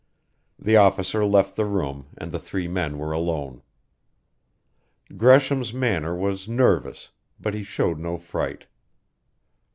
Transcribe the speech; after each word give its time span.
The 0.57 0.77
officer 0.77 1.23
left 1.27 1.55
the 1.55 1.67
room 1.67 2.07
and 2.17 2.31
the 2.31 2.39
three 2.39 2.67
men 2.67 2.97
were 2.97 3.11
alone. 3.11 3.61
Gresham's 5.15 5.75
manner 5.75 6.15
was 6.15 6.47
nervous, 6.49 7.11
but 7.39 7.53
he 7.53 7.61
showed 7.61 7.99
no 7.99 8.17
fright. 8.17 8.65